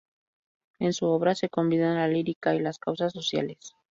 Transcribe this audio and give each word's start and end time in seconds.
En 0.79 0.93
su 0.93 1.05
obra 1.05 1.35
se 1.35 1.47
combina 1.49 1.93
la 1.93 2.07
lírica 2.07 2.55
y 2.55 2.59
las 2.59 2.79
causas 2.79 3.13
sociales. 3.13 3.75